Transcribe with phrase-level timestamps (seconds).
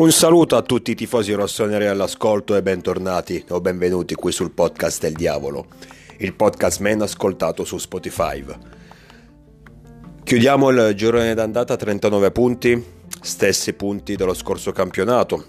[0.00, 5.02] Un saluto a tutti i tifosi rossoneri all'ascolto e bentornati o benvenuti qui sul podcast
[5.02, 5.66] del diavolo,
[6.20, 8.42] il podcast meno ascoltato su Spotify.
[10.24, 12.82] Chiudiamo il girone d'andata a 39 punti,
[13.20, 15.44] stessi punti dello scorso campionato.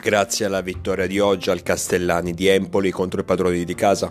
[0.00, 4.08] Grazie alla vittoria di oggi al Castellani di Empoli contro i padroni di casa.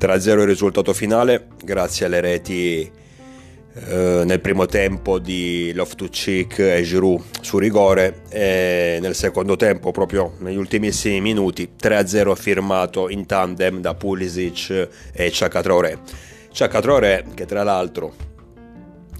[0.00, 2.90] 3-0 il risultato finale, grazie alle reti
[3.74, 10.34] eh, nel primo tempo di Loftus-Cheek e Giroud su rigore e nel secondo tempo proprio
[10.38, 18.12] negli ultimissimi minuti 3-0 firmato in tandem da Pulisic e Chaka Traoré che tra l'altro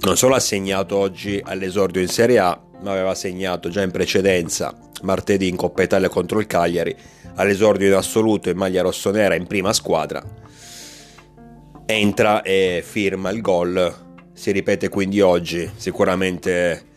[0.00, 4.76] non solo ha segnato oggi all'esordio in Serie A ma aveva segnato già in precedenza
[5.02, 6.94] martedì in Coppa Italia contro il Cagliari
[7.36, 10.22] all'esordio in assoluto in maglia rossonera in prima squadra.
[11.86, 16.90] Entra e firma il gol si ripete quindi oggi, sicuramente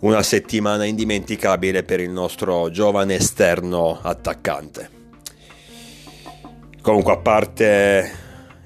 [0.00, 4.90] una settimana indimenticabile per il nostro giovane esterno attaccante.
[6.82, 8.12] Comunque, a parte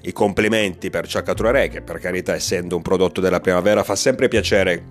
[0.01, 4.83] i complimenti per Ciaccaturare, che per carità, essendo un prodotto della primavera, fa sempre piacere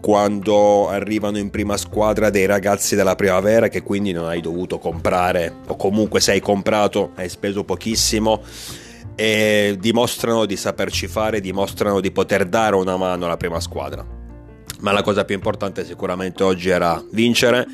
[0.00, 5.52] quando arrivano in prima squadra dei ragazzi della primavera che quindi non hai dovuto comprare,
[5.66, 8.42] o comunque se hai comprato hai speso pochissimo
[9.16, 14.06] e dimostrano di saperci fare, dimostrano di poter dare una mano alla prima squadra.
[14.80, 17.66] Ma la cosa più importante sicuramente oggi era vincere,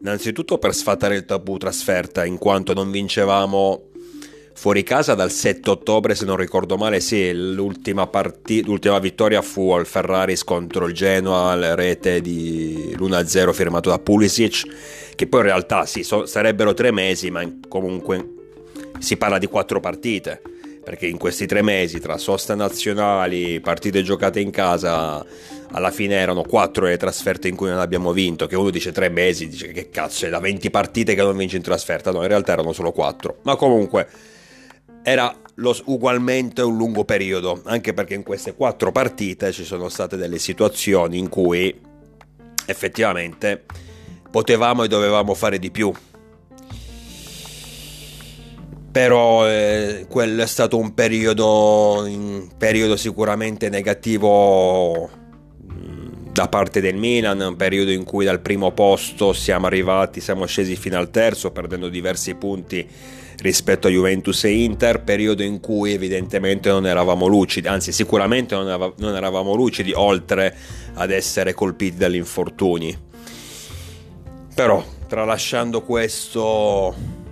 [0.00, 3.88] innanzitutto per sfatare il tabù trasferta, in quanto non vincevamo
[4.54, 9.72] fuori casa dal 7 ottobre, se non ricordo male, sì, l'ultima, partita, l'ultima vittoria fu
[9.72, 14.62] al Ferraris contro il Genoa, la rete di l'1-0 firmato da Pulisic,
[15.16, 18.28] che poi in realtà sì, so, sarebbero tre mesi, ma comunque
[19.00, 20.40] si parla di quattro partite
[20.84, 25.24] perché in questi tre mesi tra soste nazionali, partite giocate in casa,
[25.72, 29.08] alla fine erano quattro le trasferte in cui non abbiamo vinto, che uno dice tre
[29.08, 32.28] mesi, dice che cazzo è da 20 partite che non vinci in trasferta, no in
[32.28, 34.06] realtà erano solo quattro, ma comunque
[35.02, 40.16] era lo, ugualmente un lungo periodo, anche perché in queste quattro partite ci sono state
[40.16, 41.80] delle situazioni in cui
[42.66, 43.64] effettivamente
[44.30, 45.92] potevamo e dovevamo fare di più
[48.94, 55.10] però eh, quello è stato un periodo, un periodo sicuramente negativo
[55.72, 60.46] mm, da parte del Milan, un periodo in cui dal primo posto siamo arrivati, siamo
[60.46, 62.88] scesi fino al terzo perdendo diversi punti
[63.38, 69.16] rispetto a Juventus e Inter, periodo in cui evidentemente non eravamo lucidi, anzi sicuramente non,
[69.16, 70.56] eravamo lucidi oltre
[70.94, 72.96] ad essere colpiti dagli infortuni.
[74.54, 77.22] Però tralasciando questo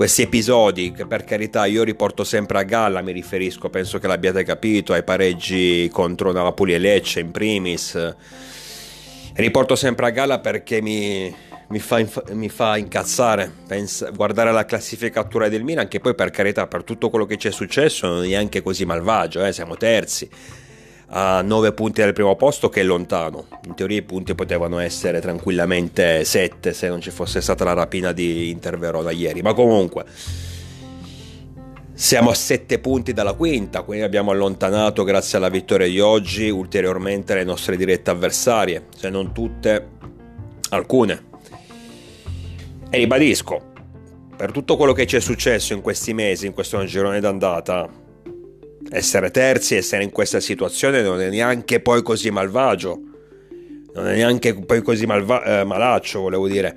[0.00, 4.44] questi episodi che per carità io riporto sempre a galla, mi riferisco, penso che l'abbiate
[4.44, 8.14] capito, ai pareggi contro Napoli e Lecce in primis.
[9.34, 11.30] Riporto sempre a galla perché mi,
[11.68, 16.30] mi, fa, mi fa, incazzare Pensa, guardare la classifica attuale del Milan, che poi per
[16.30, 19.76] carità per tutto quello che ci è successo non è neanche così malvagio, eh, siamo
[19.76, 20.30] terzi
[21.10, 23.46] a 9 punti dal primo posto che è lontano.
[23.66, 28.12] In teoria i punti potevano essere tranquillamente 7 se non ci fosse stata la rapina
[28.12, 30.04] di Inter Verona ieri, ma comunque
[31.92, 37.34] siamo a 7 punti dalla quinta, quindi abbiamo allontanato grazie alla vittoria di oggi ulteriormente
[37.34, 39.88] le nostre dirette avversarie, se non tutte,
[40.70, 41.28] alcune.
[42.88, 43.72] E ribadisco,
[44.34, 47.86] per tutto quello che ci è successo in questi mesi, in questo girone d'andata,
[48.88, 53.00] essere terzi, essere in questa situazione non è neanche poi così malvagio.
[53.94, 56.76] Non è neanche poi così malva- eh, malaccio, volevo dire.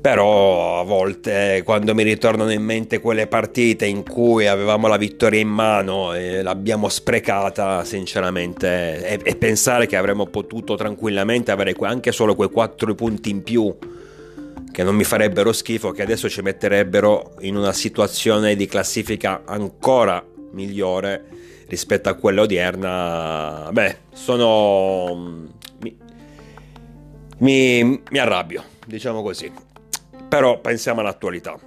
[0.00, 5.40] Però a volte quando mi ritornano in mente quelle partite in cui avevamo la vittoria
[5.40, 12.12] in mano e l'abbiamo sprecata, sinceramente, e, e pensare che avremmo potuto tranquillamente avere anche
[12.12, 13.76] solo quei 4 punti in più
[14.76, 20.22] che non mi farebbero schifo, che adesso ci metterebbero in una situazione di classifica ancora
[20.52, 21.24] migliore
[21.68, 25.48] rispetto a quella odierna, beh, sono...
[25.80, 25.96] mi,
[27.38, 29.52] mi, mi arrabbio, diciamo così.
[30.28, 31.58] Però pensiamo all'attualità.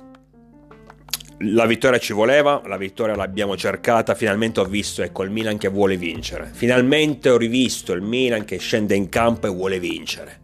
[1.43, 5.69] La vittoria ci voleva, la vittoria l'abbiamo cercata, finalmente ho visto ecco il Milan che
[5.69, 6.49] vuole vincere.
[6.51, 10.38] Finalmente ho rivisto il Milan che scende in campo e vuole vincere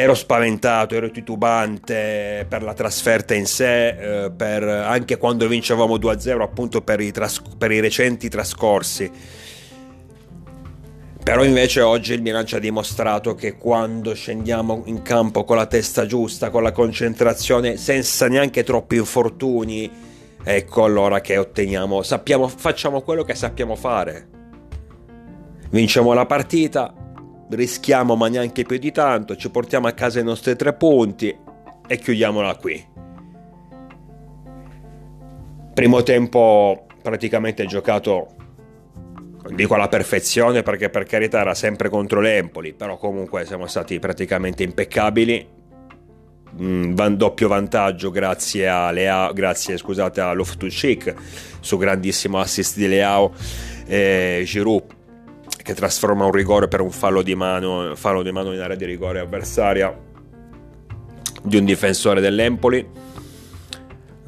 [0.00, 6.40] ero spaventato, ero titubante per la trasferta in sé, eh, per, anche quando vincevamo 2-0
[6.40, 9.10] appunto per i, tras- per i, recenti trascorsi.
[11.22, 15.66] Però invece oggi il Milan ci ha dimostrato che quando scendiamo in campo con la
[15.66, 19.90] testa giusta, con la concentrazione, senza neanche troppi infortuni,
[20.42, 24.28] ecco allora che otteniamo, sappiamo, facciamo quello che sappiamo fare.
[25.70, 26.92] Vinciamo la partita,
[27.50, 31.36] rischiamo ma neanche più di tanto, ci portiamo a casa i nostri tre punti
[31.86, 32.92] e chiudiamola qui.
[35.74, 38.28] Primo tempo praticamente giocato
[39.44, 43.98] non dico alla perfezione perché per carità era sempre contro l'Empoli, però comunque siamo stati
[43.98, 45.46] praticamente impeccabili.
[46.62, 51.14] Mm, doppio vantaggio grazie a Leao, grazie scusate a Loftus-Cheek
[51.60, 53.32] su grandissimo assist di Leao
[53.86, 55.03] e Giroud
[55.64, 58.84] che trasforma un rigore per un fallo di mano, fallo di mano in area di
[58.84, 59.98] rigore avversaria
[61.42, 62.86] di un difensore dell'Empoli.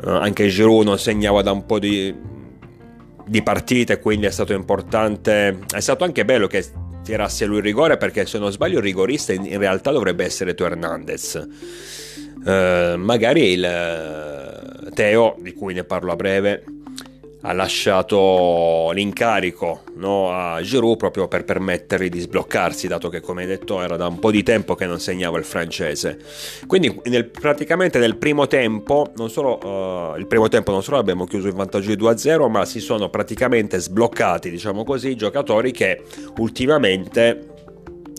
[0.03, 2.15] Uh, anche Giroud non segnava da un po' di,
[3.27, 5.59] di partite, quindi è stato importante.
[5.71, 6.65] È stato anche bello che
[7.03, 10.67] tirasse lui il rigore perché se non sbaglio il rigorista in realtà dovrebbe essere Teo
[10.67, 11.49] Hernandez.
[12.47, 16.65] Uh, magari il Teo, di cui ne parlo a breve,
[17.43, 23.81] ha lasciato l'incarico no, a Giroud proprio per permettergli di sbloccarsi, dato che come detto
[23.81, 26.19] era da un po' di tempo che non segnava il francese.
[26.67, 31.25] Quindi nel, praticamente nel primo tempo, non solo, uh, il primo tempo non solo abbiamo
[31.25, 36.03] chiuso in vantaggio di 2-0, ma si sono praticamente sbloccati, diciamo così, i giocatori che
[36.38, 37.55] ultimamente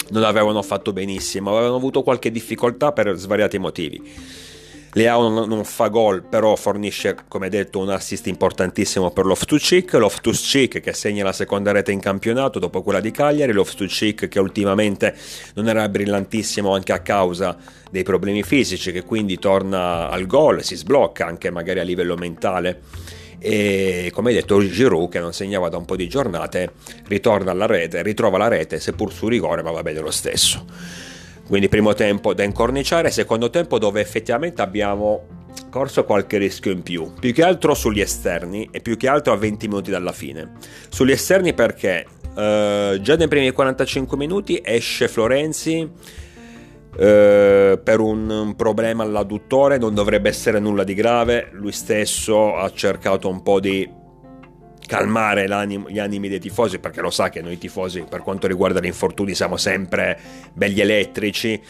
[0.09, 4.45] non avevano fatto benissimo, avevano avuto qualche difficoltà per svariati motivi.
[4.93, 9.93] Leao non, non fa gol, però fornisce, come detto, un assist importantissimo per Loftus-Cheek.
[9.93, 13.51] Loftus-Cheek che segna la seconda rete in campionato dopo quella di Cagliari.
[13.51, 15.15] Loftus-Cheek che ultimamente
[15.55, 17.57] non era brillantissimo anche a causa
[17.91, 22.81] dei problemi fisici, che quindi torna al gol, si sblocca anche magari a livello mentale
[23.39, 26.71] e come detto Giroud che non segnava da un po' di giornate
[27.07, 30.65] ritorna alla rete, ritrova la rete seppur su rigore ma va bene lo stesso.
[31.47, 35.35] Quindi primo tempo da incorniciare, secondo tempo dove effettivamente abbiamo
[35.69, 39.37] corso qualche rischio in più, più che altro sugli esterni e più che altro a
[39.37, 40.51] 20 minuti dalla fine.
[40.89, 45.89] Sugli esterni perché uh, già nei primi 45 minuti esce Florenzi uh,
[46.97, 53.41] per un problema all'adduttore, non dovrebbe essere nulla di grave, lui stesso ha cercato un
[53.41, 54.05] po' di
[54.87, 55.45] calmare
[55.87, 59.35] gli animi dei tifosi, perché lo sa che noi tifosi, per quanto riguarda gli infortuni,
[59.35, 60.17] siamo sempre
[60.53, 61.61] belli elettrici.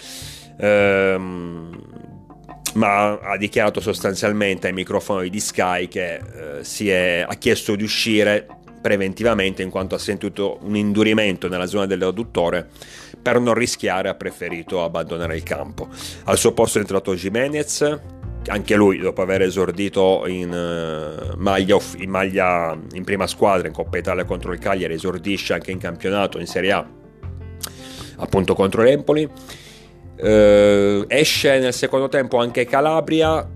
[0.59, 1.97] Ehm,
[2.75, 6.21] ma ha dichiarato sostanzialmente ai microfoni di Sky che
[6.61, 8.45] eh, è, ha chiesto di uscire
[8.79, 12.69] preventivamente in quanto ha sentito un indurimento nella zona dell'adduttore
[13.19, 15.87] per non rischiare ha preferito abbandonare il campo
[16.25, 17.99] al suo posto è entrato Jimenez
[18.47, 23.97] anche lui dopo aver esordito in, uh, maglia, in, maglia, in prima squadra in Coppa
[23.97, 26.87] Italia contro il Cagliari esordisce anche in campionato in Serie A
[28.17, 29.29] appunto contro l'Empoli.
[30.19, 33.47] Uh, esce nel secondo tempo anche Calabria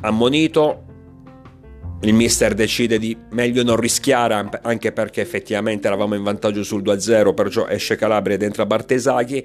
[0.00, 0.84] ammonito
[2.00, 7.32] il mister decide di meglio non rischiare anche perché effettivamente eravamo in vantaggio sul 2-0
[7.32, 9.44] perciò esce Calabria ed entra Bartesaghi.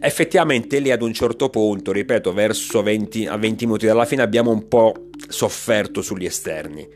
[0.00, 4.50] Effettivamente lì ad un certo punto ripeto verso 20, a 20 minuti dalla fine abbiamo
[4.50, 6.86] un po' sofferto sugli esterni.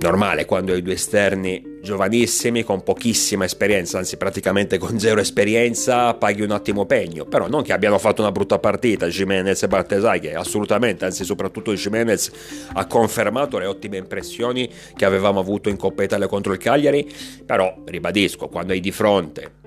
[0.00, 6.42] Normale quando hai due esterni giovanissimi con pochissima esperienza, anzi praticamente con zero esperienza, paghi
[6.42, 10.34] un attimo pegno, però non che abbiano fatto una brutta partita Jimenez e Bartesai che
[10.34, 12.30] assolutamente, anzi soprattutto Jimenez
[12.74, 17.10] ha confermato le ottime impressioni che avevamo avuto in Coppa Italia contro il Cagliari,
[17.44, 19.58] però ribadisco, quando hai di fronte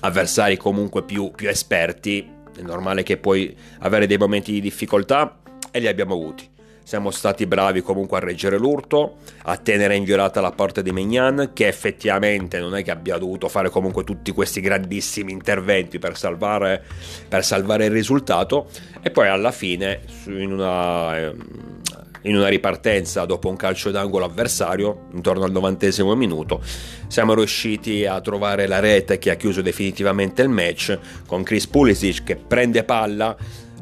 [0.00, 5.80] avversari comunque più, più esperti, è normale che puoi avere dei momenti di difficoltà e
[5.80, 6.52] li abbiamo avuti
[6.84, 11.66] siamo stati bravi comunque a reggere l'urto, a tenere inviolata la porta di Mignan, che
[11.66, 16.84] effettivamente non è che abbia dovuto fare comunque tutti questi grandissimi interventi per salvare,
[17.26, 18.68] per salvare il risultato,
[19.00, 21.80] e poi alla fine in una, ehm,
[22.22, 26.60] in una ripartenza dopo un calcio d'angolo avversario, intorno al novantesimo minuto,
[27.06, 32.24] siamo riusciti a trovare la rete che ha chiuso definitivamente il match con Chris Pulisic
[32.24, 33.34] che prende palla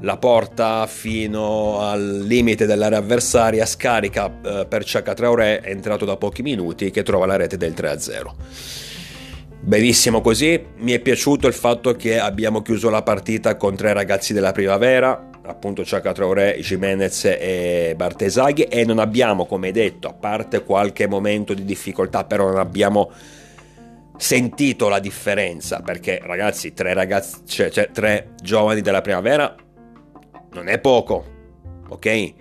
[0.02, 6.42] la porta fino al limite dell'area avversaria, scarica eh, per Ciaca Traoré, entrato da pochi
[6.42, 8.30] minuti, che trova la rete del 3-0.
[9.60, 14.32] Benissimo così, mi è piaciuto il fatto che abbiamo chiuso la partita con tre ragazzi
[14.32, 20.64] della primavera, appunto Ciaca Traoré, Jimenez e Bartesaghi e non abbiamo, come detto, a parte
[20.64, 23.12] qualche momento di difficoltà, però non abbiamo
[24.16, 29.54] sentito la differenza perché ragazzi, tre ragazzi, cioè, cioè tre giovani della primavera
[30.52, 31.24] non è poco,
[31.88, 32.32] ok?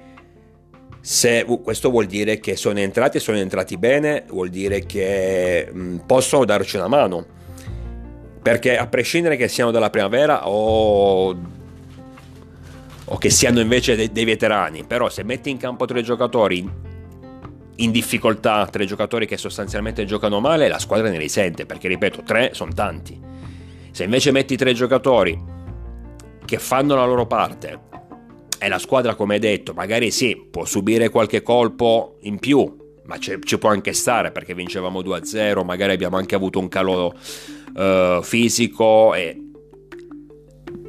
[0.99, 5.79] Se, questo vuol dire che sono entrati e sono entrati bene, vuol dire che mh,
[5.79, 7.25] mm, possono darci una mano.
[8.41, 11.35] Perché a prescindere che siano della primavera o,
[13.05, 16.89] o che siano invece dei, dei veterani, però se metti in campo tre giocatori
[17.75, 22.51] in difficoltà, tre giocatori che sostanzialmente giocano male, la squadra ne risente, perché ripeto, tre
[22.53, 23.19] sono tanti
[23.91, 25.39] Se invece metti tre giocatori
[26.45, 27.89] che fanno la loro parte
[28.63, 33.17] e la squadra, come hai detto, magari sì, può subire qualche colpo in più, ma
[33.17, 37.15] ci può anche stare perché vincevamo 2-0, magari abbiamo anche avuto un calo
[37.73, 39.45] uh, fisico e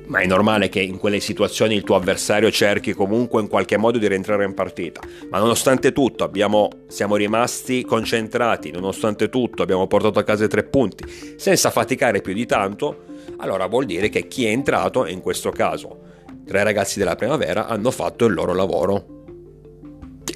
[0.09, 3.97] ma è normale che in quelle situazioni il tuo avversario cerchi comunque in qualche modo
[3.97, 5.01] di rientrare in partita.
[5.31, 10.65] Ma nonostante tutto abbiamo, siamo rimasti concentrati, nonostante tutto abbiamo portato a casa i tre
[10.65, 11.05] punti
[11.39, 13.05] senza faticare più di tanto,
[13.39, 16.02] allora vuol dire che chi è entrato, e in questo caso
[16.45, 19.05] tre ragazzi della primavera, hanno fatto il loro lavoro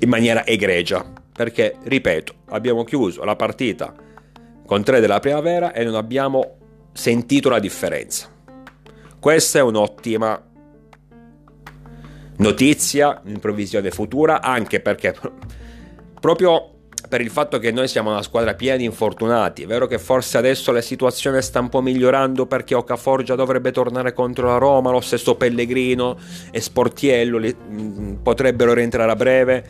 [0.01, 1.05] in maniera egregia.
[1.33, 3.95] Perché, ripeto, abbiamo chiuso la partita
[4.65, 6.57] con tre della primavera e non abbiamo
[6.93, 8.29] sentito la differenza.
[9.21, 10.43] Questa è un'ottima
[12.39, 15.15] notizia in previsione futura, anche perché
[16.21, 16.76] proprio
[17.09, 20.39] per il fatto che noi siamo una squadra piena di infortunati, è vero che forse
[20.39, 25.01] adesso la situazione sta un po' migliorando perché Ocaforgia dovrebbe tornare contro la Roma, lo
[25.01, 26.17] stesso Pellegrino
[26.51, 29.65] e Sportiello li, mh, mm, potrebbero rientrare a breve,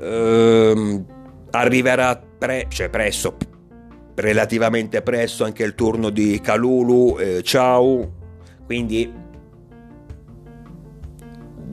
[0.00, 1.04] ehm,
[1.50, 3.36] arriverà pre, cioè presto,
[4.14, 8.12] relativamente presto anche il turno di Calulu, eh, Ciao,
[8.66, 9.20] quindi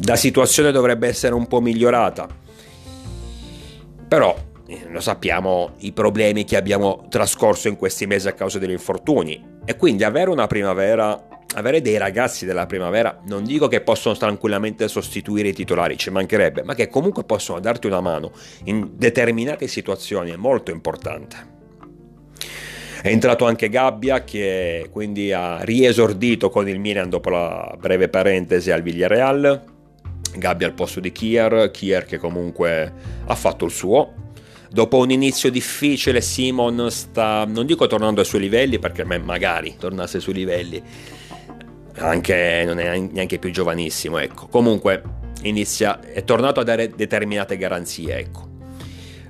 [0.02, 2.28] la situazione dovrebbe essere un po' migliorata.
[4.08, 4.36] Però
[4.90, 9.76] lo sappiamo i problemi che abbiamo trascorso in questi mesi a causa degli infortuni e
[9.76, 15.48] quindi avere una primavera avere dei ragazzi della primavera non dico che possono tranquillamente sostituire
[15.48, 18.32] i titolari, ci mancherebbe, ma che comunque possono darti una mano
[18.66, 21.58] in determinate situazioni è molto importante.
[23.02, 28.72] È entrato anche Gabbia che quindi ha riesordito con il Milan dopo la breve parentesi
[28.72, 29.64] al Villarreal.
[30.36, 32.94] Gabbia al posto di Kier, Kier che comunque
[33.26, 34.29] ha fatto il suo.
[34.72, 40.18] Dopo un inizio difficile Simon sta, non dico tornando ai suoi livelli perché magari tornasse
[40.18, 40.82] ai suoi livelli,
[41.96, 44.48] anche non è neanche più giovanissimo, ecco.
[44.48, 45.02] Comunque
[45.42, 48.49] inizia, è tornato a dare determinate garanzie, ecco.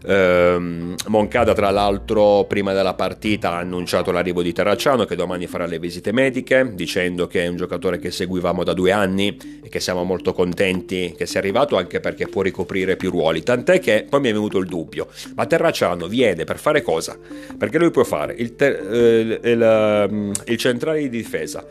[0.05, 5.65] Eh, Moncada, tra l'altro, prima della partita ha annunciato l'arrivo di Terracciano che domani farà
[5.65, 9.79] le visite mediche, dicendo che è un giocatore che seguivamo da due anni e che
[9.79, 13.43] siamo molto contenti che sia arrivato anche perché può ricoprire più ruoli.
[13.43, 17.17] Tant'è che poi mi è venuto il dubbio: ma Terracciano viene per fare cosa?
[17.57, 21.65] Perché lui può fare il, ter- eh, il, ehm, il centrale di difesa,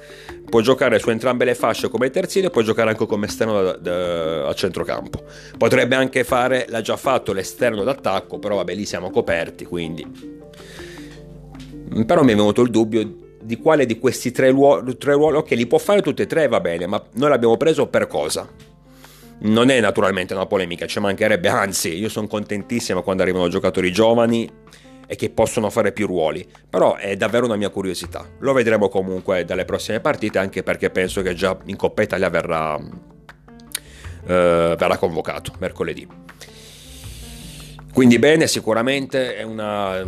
[0.49, 3.77] può giocare su entrambe le fasce come terzino e può giocare anche come esterno da,
[3.77, 5.23] da, a centrocampo.
[5.57, 10.37] Potrebbe anche fare, l'ha già fatto, l'esterno d'attacco, però vabbè lì siamo coperti, quindi...
[12.05, 15.51] Però mi è venuto il dubbio di quale di questi tre ruoli, tre ruoli, ok,
[15.53, 18.47] li può fare tutti e tre, va bene, ma noi l'abbiamo preso per cosa?
[19.41, 24.51] Non è naturalmente una polemica, ci mancherebbe, anzi, io sono contentissimo quando arrivano giocatori giovani
[25.11, 26.47] e che possono fare più ruoli.
[26.69, 28.25] Però è davvero una mia curiosità.
[28.41, 32.75] Lo vedremo comunque dalle prossime partite, anche perché penso che già in Coppa Italia verrà,
[32.77, 32.87] uh,
[34.27, 36.07] verrà convocato mercoledì.
[37.93, 40.07] Quindi bene, sicuramente è una,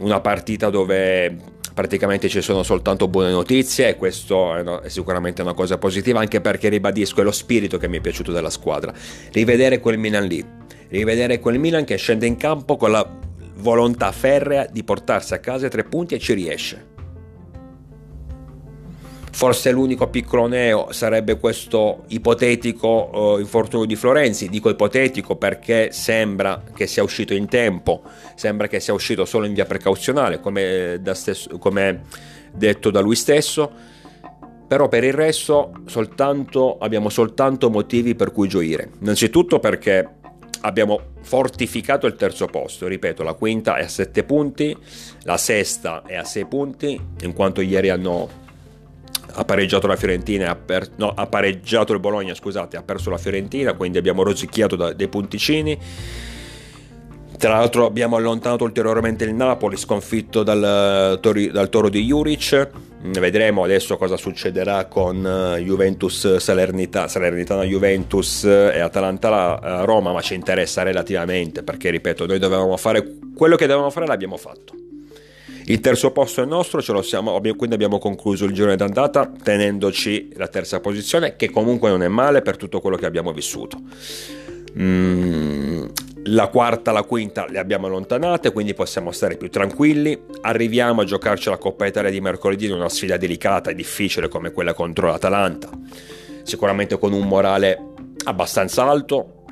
[0.00, 5.40] una partita dove praticamente ci sono soltanto buone notizie e questo è, una, è, sicuramente
[5.40, 8.92] una cosa positiva anche perché ribadisco è lo spirito che mi è piaciuto della squadra
[9.32, 10.44] rivedere quel Milan lì
[10.88, 13.20] rivedere quel Milan che scende in campo con la
[13.56, 16.90] volontà ferrea di portarsi a casa i tre punti e ci riesce.
[19.34, 24.48] Forse l'unico piccolo neo sarebbe questo ipotetico uh, infortunio di Florenzi.
[24.50, 28.02] Dico ipotetico perché sembra che sia uscito in tempo,
[28.34, 32.02] sembra che sia uscito solo in via precauzionale, come, stesso, come
[32.52, 33.70] detto da lui stesso.
[34.68, 38.90] Però per il resto soltanto, abbiamo soltanto motivi per cui gioire.
[39.00, 40.20] Innanzitutto perché
[40.62, 44.76] abbiamo fortificato il terzo posto, ripeto, la quinta è a 7 punti,
[45.22, 48.40] la sesta è a 6 punti, in quanto ieri hanno
[49.34, 53.16] ha pareggiato la Fiorentina, ha, per, no, ha pareggiato il Bologna, scusate, ha perso la
[53.16, 55.78] Fiorentina, quindi abbiamo rosicchiato da, dei punticini.
[57.38, 62.70] Tra l'altro abbiamo allontanato ulteriormente il Napoli, sconfitto dal, dal Toro di Juric
[63.04, 70.20] Vedremo adesso cosa succederà con eh, Juventus Salernitana, Salernitana Juventus e Atalanta eh, Roma, ma
[70.20, 74.74] ci interessa relativamente perché, ripeto, noi dovevamo fare quello che dovevamo fare l'abbiamo fatto.
[75.64, 80.30] Il terzo posto è nostro, ce lo siamo, quindi abbiamo concluso il girone d'andata tenendoci
[80.36, 83.80] la terza posizione, che comunque non è male per tutto quello che abbiamo vissuto.
[84.78, 85.86] Mm,
[86.24, 90.20] la quarta, la quinta le abbiamo allontanate, quindi possiamo stare più tranquilli.
[90.42, 94.52] Arriviamo a giocarci la Coppa Italia di mercoledì in una sfida delicata e difficile come
[94.52, 95.68] quella contro l'Atalanta.
[96.42, 97.78] Sicuramente con un morale
[98.24, 99.44] abbastanza alto.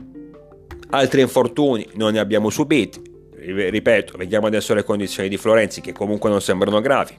[0.91, 3.09] Altri infortuni non ne abbiamo subiti.
[3.37, 7.17] Ripeto, vediamo adesso le condizioni di Florenzi che comunque non sembrano gravi.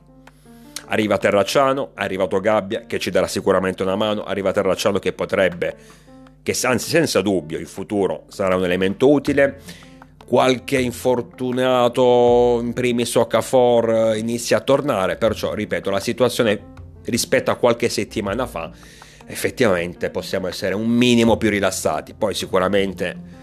[0.88, 5.76] Arriva Terracciano, è arrivato Gabbia che ci darà sicuramente una mano, arriva Terracciano che potrebbe,
[6.44, 9.60] che anzi senza dubbio in futuro sarà un elemento utile.
[10.26, 16.70] Qualche infortunato, in primis Okafor, inizia a tornare, perciò ripeto, la situazione
[17.06, 18.72] rispetto a qualche settimana fa
[19.26, 22.14] effettivamente possiamo essere un minimo più rilassati.
[22.14, 23.40] Poi sicuramente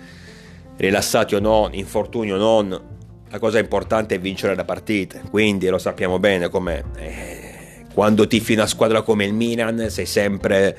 [0.76, 2.96] rilassati o non, infortuni o non,
[3.30, 5.22] la cosa importante è vincere le partite.
[5.30, 6.82] Quindi lo sappiamo bene com'è.
[6.96, 10.76] Eh, quando tifi una squadra come il Milan sei sempre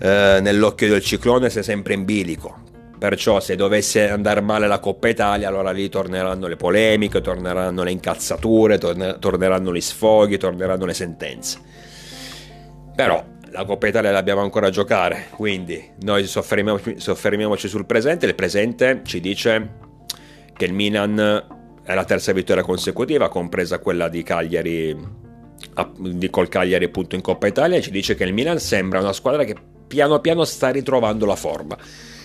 [0.00, 2.68] eh, nell'occhio del ciclone, sei sempre in bilico.
[2.98, 7.90] Perciò se dovesse andare male la Coppa Italia, allora lì torneranno le polemiche, torneranno le
[7.90, 11.58] incazzature, torne- torneranno gli sfoghi, torneranno le sentenze.
[12.94, 18.26] Però la Coppa Italia l'abbiamo ancora a giocare, quindi noi soffermiamoci, soffermiamoci sul presente.
[18.26, 19.70] Il presente ci dice
[20.54, 21.18] che il Milan
[21.82, 25.18] è la terza vittoria consecutiva, compresa quella di Cagliari
[25.98, 29.44] di col Cagliari appunto in Coppa Italia, ci dice che il Milan sembra una squadra
[29.44, 29.54] che
[29.90, 31.76] piano piano sta ritrovando la forma,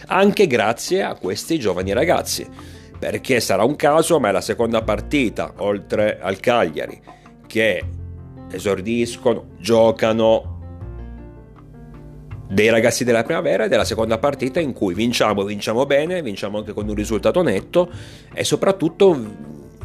[0.05, 2.47] anche grazie a questi giovani ragazzi,
[2.99, 7.01] perché sarà un caso, ma è la seconda partita, oltre al Cagliari,
[7.47, 7.83] che
[8.51, 10.53] esordiscono, giocano,
[12.47, 16.73] dei ragazzi della primavera è la seconda partita in cui vinciamo, vinciamo bene, vinciamo anche
[16.73, 17.89] con un risultato netto
[18.31, 19.19] e soprattutto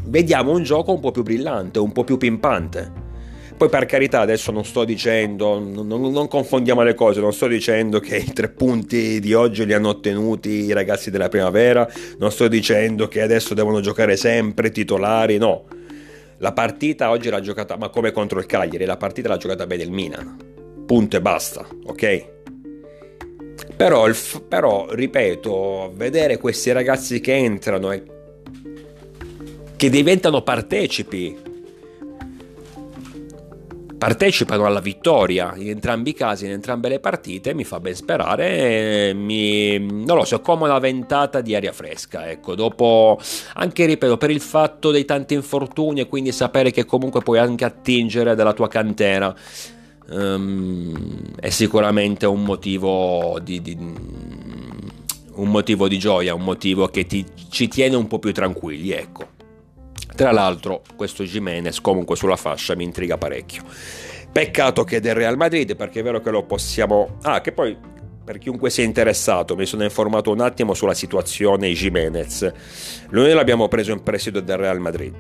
[0.05, 3.09] vediamo un gioco un po' più brillante, un po' più pimpante.
[3.61, 8.00] Poi per carità adesso non sto dicendo, non, non, confondiamo le cose, non sto dicendo
[8.00, 11.87] che i tre punti di oggi li hanno ottenuti i ragazzi della primavera,
[12.17, 15.67] non sto dicendo che adesso devono giocare sempre titolari, no.
[16.38, 19.83] La partita oggi l'ha giocata, ma come contro il Cagliari, la partita l'ha giocata bene
[19.83, 20.38] il Milan.
[20.87, 22.29] Punto e basta, ok?
[23.77, 24.09] Però,
[24.49, 28.03] però, ripeto, vedere questi ragazzi che entrano e
[29.77, 31.49] che diventano partecipi,
[34.01, 39.13] partecipano alla vittoria in entrambi i casi, in entrambe le partite, mi fa ben sperare.
[39.13, 42.31] Mi, non lo so, come una ventata di aria fresca.
[42.31, 43.21] Ecco, dopo
[43.57, 47.67] anche ripeto, per il fatto dei tanti infortuni e quindi sapere che comunque puoi anche
[47.67, 49.37] attingere dalla tua cantera
[50.09, 50.95] um,
[51.39, 53.77] è sicuramente un motivo di, di,
[55.35, 59.39] un motivo di gioia, un motivo che ti, ci tiene un po' più tranquilli, ecco.
[60.14, 63.62] Tra l'altro, questo Jimenez comunque sulla fascia mi intriga parecchio.
[64.33, 67.18] Peccato che è del Real Madrid, perché è vero che lo possiamo.
[67.23, 67.77] Ah, che poi
[68.23, 72.53] per chiunque sia interessato, mi sono informato un attimo sulla situazione Jimenez.
[73.11, 75.14] Noi l'abbiamo preso in prestito del Real Madrid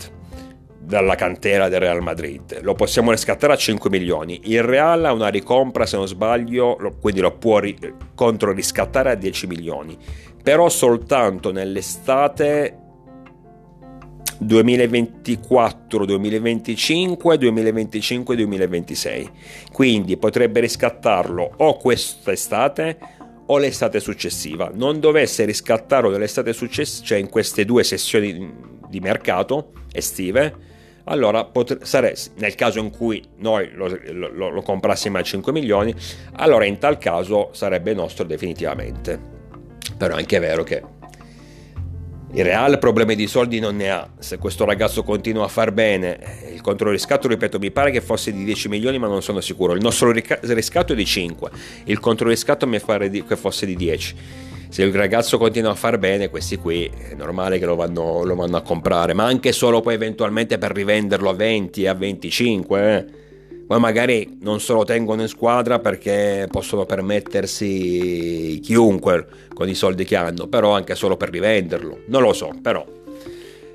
[0.90, 2.60] dalla cantera del Real Madrid.
[2.62, 4.40] Lo possiamo riscattare a 5 milioni.
[4.44, 7.78] Il Real ha una ricompra, se non sbaglio, quindi lo può ri-
[8.14, 9.96] contro riscattare a 10 milioni.
[10.42, 12.76] Però soltanto nell'estate
[14.40, 19.30] 2024, 2025, 2025, 2026.
[19.70, 22.98] Quindi potrebbe riscattarlo o quest'estate
[23.46, 24.70] o l'estate successiva.
[24.72, 30.68] Non dovesse riscattarlo nell'estate successiva, cioè in queste due sessioni di mercato estive,
[31.04, 35.94] allora potre, sare, nel caso in cui noi lo, lo, lo comprassimo a 5 milioni,
[36.34, 39.38] allora in tal caso sarebbe nostro definitivamente.
[39.96, 40.82] Però è anche vero che
[42.32, 44.08] il Real problemi di soldi non ne ha.
[44.18, 46.18] Se questo ragazzo continua a far bene,
[46.52, 49.74] il controriscatto, ripeto, mi pare che fosse di 10 milioni, ma non sono sicuro.
[49.74, 51.50] Il nostro riscatto è di 5,
[51.84, 54.16] il controriscatto mi pare che fosse di 10
[54.70, 58.36] se il ragazzo continua a far bene, questi qui è normale che lo vanno, lo
[58.36, 62.94] vanno a comprare, ma anche solo poi eventualmente per rivenderlo a 20 a 25.
[62.94, 63.04] Eh.
[63.70, 70.04] Poi magari non se lo tengono in squadra perché possono permettersi chiunque con i soldi
[70.04, 72.00] che hanno, però anche solo per rivenderlo.
[72.06, 72.84] Non lo so, però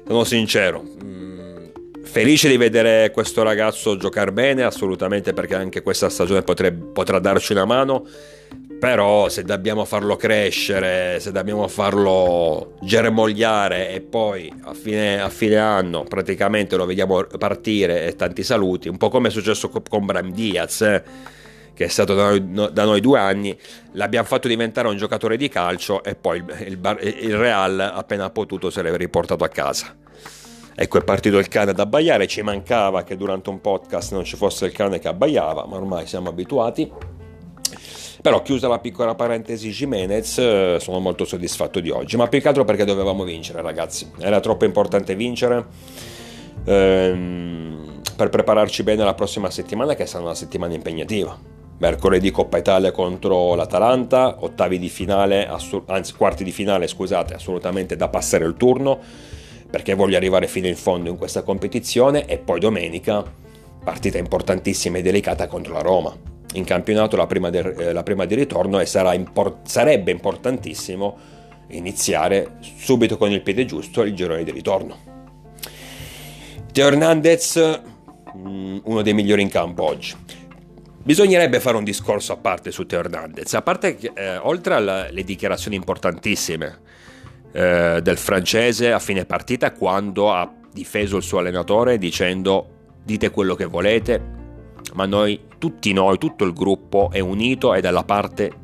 [0.05, 0.83] sono sincero.
[1.01, 1.67] Mm,
[2.03, 7.53] felice di vedere questo ragazzo giocare bene, assolutamente perché anche questa stagione potrebbe, potrà darci
[7.53, 8.05] una mano
[8.85, 15.55] però se dobbiamo farlo crescere, se dobbiamo farlo germogliare e poi a fine, a fine
[15.57, 20.31] anno praticamente lo vediamo partire e tanti saluti, un po' come è successo con Bram
[20.31, 21.03] Diaz, eh,
[21.73, 23.57] che è stato da noi, da noi, due anni,
[23.93, 28.69] l'abbiamo fatto diventare un giocatore di calcio e poi il, il, il Real appena potuto
[28.69, 29.95] se l'è riportato a casa.
[30.75, 34.35] Ecco, è partito il cane ad abbaiare, ci mancava che durante un podcast non ci
[34.35, 37.14] fosse il cane che abbaiava, ma ormai siamo abituati.
[38.25, 42.47] Però chiusa la piccola parentesi Jimenez, eh, sono molto soddisfatto di oggi, ma più che
[42.47, 45.63] altro perché dovevamo vincere ragazzi, era troppo importante vincere
[46.65, 51.37] ehm, per prepararci bene la prossima settimana che sarà una settimana impegnativa.
[51.77, 55.47] Mercoledì Coppa Italia contro l'Atalanta, ottavi di finale,
[55.85, 58.97] anzi quarti di finale scusate, assolutamente da passare il turno
[59.69, 63.23] perché voglio arrivare fino in fondo in questa competizione e poi domenica
[63.83, 66.34] partita importantissima e delicata contro la Roma.
[66.55, 71.17] In campionato la prima, de, eh, la prima di ritorno e import- sarebbe importantissimo
[71.69, 74.97] iniziare subito con il piede giusto il girone di ritorno.
[76.71, 77.81] Teo Hernandez,
[78.37, 80.15] mm, uno dei migliori in campo oggi.
[81.03, 85.23] Bisognerebbe fare un discorso a parte su Teo Hernandez, a parte che eh, oltre alle
[85.23, 86.79] dichiarazioni importantissime
[87.51, 92.69] eh, del francese a fine partita quando ha difeso il suo allenatore dicendo
[93.03, 94.34] dite quello che volete,
[94.93, 98.63] ma noi, tutti noi, tutto il gruppo è unito e dalla parte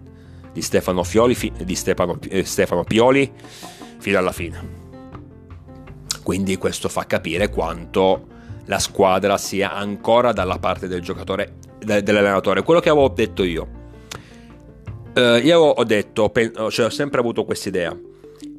[0.53, 3.31] di Stefano, Fioli, di Stefano, eh, Stefano Pioli
[3.97, 4.79] fino alla fine.
[6.23, 8.27] Quindi questo fa capire quanto
[8.65, 12.63] la squadra sia ancora dalla parte del giocatore, dell'allenatore.
[12.63, 13.79] Quello che avevo detto io.
[15.13, 16.31] Uh, io ho detto,
[16.69, 17.97] cioè ho sempre avuto questa idea.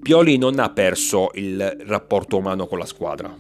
[0.03, 3.35] Pioli non ha perso il rapporto umano con la squadra.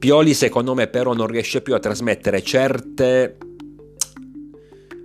[0.00, 3.36] Pioli, secondo me, però, non riesce più a trasmettere certe.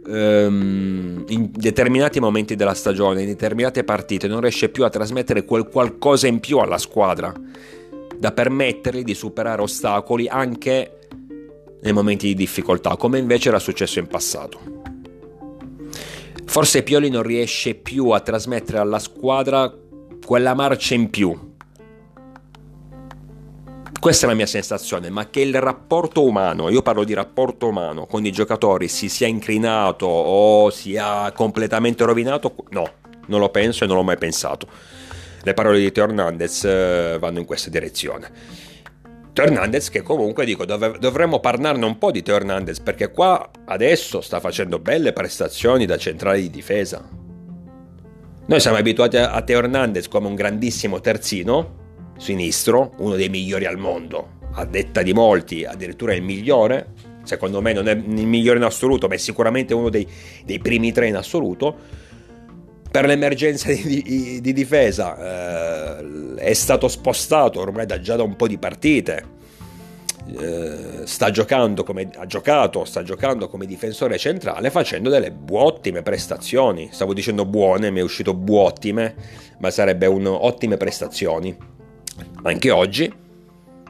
[0.05, 5.67] Um, in determinati momenti della stagione, in determinate partite, non riesce più a trasmettere quel
[5.67, 7.33] qualcosa in più alla squadra
[8.17, 10.99] da permettergli di superare ostacoli anche
[11.81, 14.59] nei momenti di difficoltà, come invece era successo in passato.
[16.45, 19.73] Forse Pioli non riesce più a trasmettere alla squadra
[20.25, 21.53] quella marcia in più
[23.99, 28.05] questa è la mia sensazione, ma che il rapporto umano, io parlo di rapporto umano,
[28.05, 32.89] con i giocatori si sia incrinato o sia completamente rovinato, no,
[33.27, 34.67] non lo penso e non l'ho mai pensato.
[35.41, 38.31] Le parole di Teo Hernandez eh, vanno in questa direzione.
[39.33, 43.49] Teo Hernandez che comunque dico dov- dovremmo parlarne un po' di Teo Hernandez perché qua
[43.65, 47.07] adesso sta facendo belle prestazioni da centrale di difesa.
[48.47, 51.84] Noi siamo abituati a, a Teo Hernandez come un grandissimo terzino,
[52.17, 57.73] sinistro, uno dei migliori al mondo, a detta di molti, addirittura il migliore, secondo me
[57.73, 60.07] non è il migliore in assoluto, ma è sicuramente uno dei,
[60.45, 62.03] dei primi tre in assoluto.
[62.89, 68.37] Per l'emergenza di, di, di difesa eh, è stato spostato ormai da, già da un
[68.37, 69.33] po' di partite.
[70.27, 76.87] Eh, sta giocando come ha giocato, sta giocando come difensore centrale facendo delle ottime prestazioni.
[76.91, 79.13] Stavo dicendo buone, mi è uscito buottime,
[79.59, 81.73] ma sarebbe un ottime prestazioni
[82.43, 83.11] anche oggi,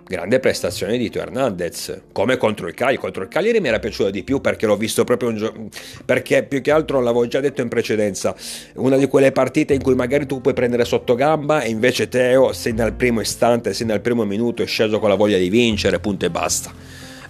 [0.08, 2.98] grande prestazione di Teo Hernandez, come contro il Cagliari.
[2.98, 5.68] Contro il Cagliari mi era piaciuto di più perché l'ho visto proprio un gioco,
[6.06, 8.36] perché più che altro l'avevo già detto in precedenza,
[8.76, 12.54] una di quelle partite in cui magari tu puoi prendere sotto gamba e invece Teo,
[12.54, 16.00] sei dal primo istante, sei dal primo minuto, è sceso con la voglia di vincere,
[16.00, 16.72] punto e basta.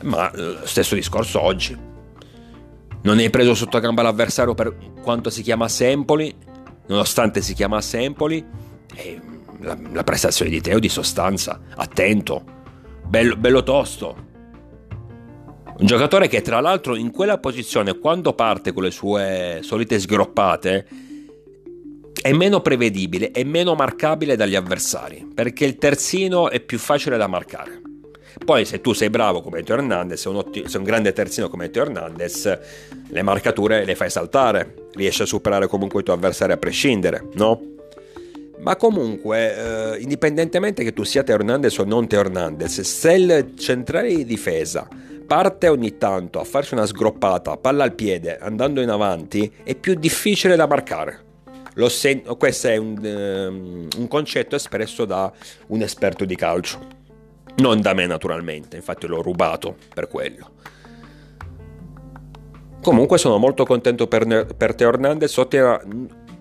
[0.01, 0.31] Ma
[0.63, 1.93] stesso discorso oggi.
[3.03, 6.35] Non hai preso sotto gamba l'avversario per quanto si chiamasse Empoli,
[6.87, 8.43] nonostante si chiamasse Empoli,
[8.95, 9.19] e
[9.59, 12.43] la, la prestazione di Teo di sostanza, attento,
[13.05, 14.33] bello, bello tosto.
[15.77, 20.87] Un giocatore che tra l'altro in quella posizione, quando parte con le sue solite sgroppate,
[22.21, 27.27] è meno prevedibile e meno marcabile dagli avversari, perché il terzino è più facile da
[27.27, 27.81] marcare.
[28.43, 31.49] Poi se tu sei bravo come Teo Hernandez, sei un, otti- sei un grande terzino
[31.49, 32.59] come Teo Hernandez,
[33.09, 37.74] le marcature le fai saltare, riesci a superare comunque i tuoi avversari a prescindere, no?
[38.65, 43.53] Ma comunque, eh, indipendentemente che tu sia Teo Hernandez o non Teo Hernandez, se il
[43.55, 44.87] centrale di difesa
[45.27, 49.93] parte ogni tanto a farsi una sgroppata, palla al piede, andando in avanti, è più
[49.93, 51.23] difficile da marcare.
[51.89, 55.31] Sen- questo è un, um, un concetto espresso da
[55.67, 56.79] un esperto di calcio.
[57.57, 60.49] Non da me naturalmente, infatti l'ho rubato per quello.
[62.81, 65.79] Comunque sono molto contento per, per Teo Hernandez, ottima,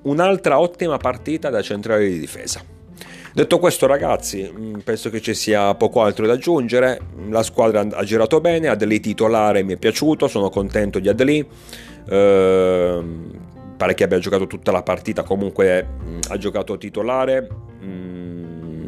[0.05, 2.62] un'altra ottima partita da centrale di difesa.
[3.35, 8.05] Detto questo ragazzi, mm, penso che ci sia poco altro da aggiungere, la squadra ha
[8.05, 11.45] girato bene, Adeli titolare mi è piaciuto, sono contento di Adeli,
[12.09, 13.03] eh,
[13.77, 17.49] pare che abbia giocato tutta la partita, comunque mm, ha giocato titolare,
[17.83, 18.87] mm,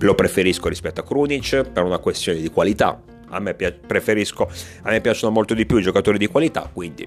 [0.00, 4.50] lo preferisco rispetto a Krunic per una questione di qualità, a me, preferisco,
[4.82, 7.06] a me piacciono molto di più i giocatori di qualità, quindi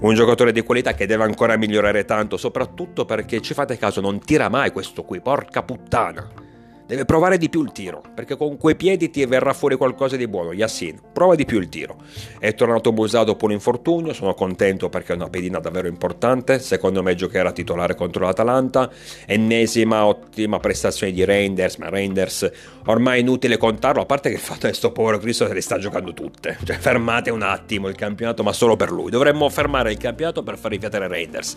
[0.00, 4.18] un giocatore di qualità che deve ancora migliorare tanto, soprattutto perché ci fate caso, non
[4.18, 6.43] tira mai questo qui, porca puttana.
[6.86, 10.28] Deve provare di più il tiro, perché con quei piedi ti verrà fuori qualcosa di
[10.28, 10.52] buono.
[10.52, 11.96] Yassin, prova di più il tiro.
[12.38, 16.58] È tornato Musa dopo un infortunio, sono contento perché è una pedina davvero importante.
[16.58, 18.90] Secondo me giocherà titolare contro l'Atalanta.
[19.24, 22.50] Ennesima ottima prestazione di Reinders, ma Reinders
[22.84, 25.62] ormai è inutile contarlo, a parte che il fatto che sto povero Cristo se le
[25.62, 26.58] sta giocando tutte.
[26.62, 29.10] Cioè fermate un attimo il campionato, ma solo per lui.
[29.10, 31.56] Dovremmo fermare il campionato per far rifiatare Reinders.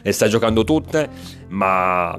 [0.00, 1.10] Le sta giocando tutte,
[1.48, 2.18] ma...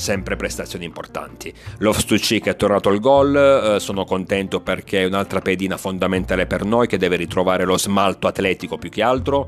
[0.00, 1.52] Sempre prestazioni importanti.
[1.76, 6.86] Loftus-Cheek è tornato al gol, eh, sono contento perché è un'altra pedina fondamentale per noi
[6.86, 9.46] che deve ritrovare lo smalto atletico più che altro.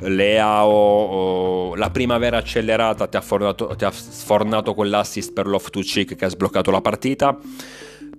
[0.00, 6.24] Leao, oh, la primavera accelerata ti ha fornato, ti ha sfornato quell'assist per Loftus-Cheek che
[6.26, 7.38] ha sbloccato la partita.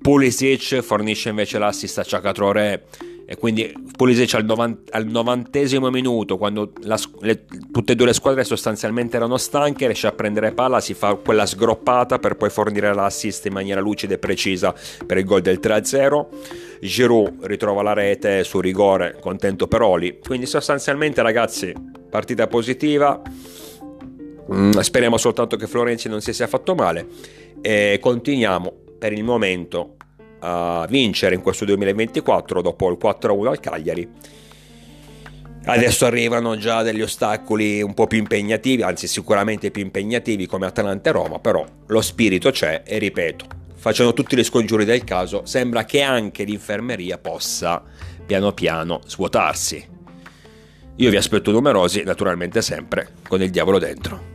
[0.01, 2.31] Pulisic fornisce invece l'assist a Chaka
[3.25, 8.13] e quindi Pulisic al, novant- al novantesimo minuto quando la, le, tutte e due le
[8.13, 12.93] squadre sostanzialmente erano stanche riesce a prendere palla si fa quella sgroppata per poi fornire
[12.93, 14.73] l'assist in maniera lucida e precisa
[15.05, 16.25] per il gol del 3-0
[16.81, 20.19] Giroud ritrova la rete su rigore contento per Oli.
[20.19, 21.73] Quindi sostanzialmente ragazzi
[22.09, 23.21] partita positiva.
[24.53, 27.07] Mm, speriamo soltanto che Florenzi non si sia fatto male.
[27.61, 29.95] E continuiamo per il momento
[30.39, 34.09] a vincere in questo 2024 dopo il 4-1 al Cagliari.
[35.67, 41.09] Adesso arrivano già degli ostacoli un po' più impegnativi, anzi sicuramente più impegnativi come Atalanta
[41.09, 43.45] e Roma, però lo spirito c'è e ripeto,
[43.75, 47.83] facendo tutti gli scongiuri del caso, sembra che anche l'infermeria possa
[48.25, 49.83] piano piano svuotarsi.
[50.97, 54.34] Io vi aspetto numerosi, naturalmente sempre con il diavolo dentro.